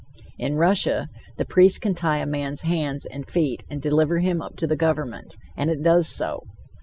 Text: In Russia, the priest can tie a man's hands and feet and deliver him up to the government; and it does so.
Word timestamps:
In 0.39 0.55
Russia, 0.55 1.09
the 1.37 1.45
priest 1.45 1.81
can 1.81 1.93
tie 1.93 2.17
a 2.17 2.25
man's 2.25 2.61
hands 2.63 3.05
and 3.05 3.23
feet 3.29 3.63
and 3.69 3.79
deliver 3.79 4.17
him 4.17 4.41
up 4.41 4.55
to 4.55 4.65
the 4.65 4.75
government; 4.75 5.37
and 5.55 5.69
it 5.69 5.83
does 5.83 6.07
so. 6.09 6.41